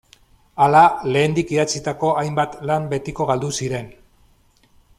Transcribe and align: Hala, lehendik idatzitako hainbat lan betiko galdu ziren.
Hala, 0.67 0.79
lehendik 1.15 1.51
idatzitako 1.55 2.09
hainbat 2.21 2.57
lan 2.71 2.89
betiko 2.95 3.29
galdu 3.33 3.51
ziren. 3.61 3.93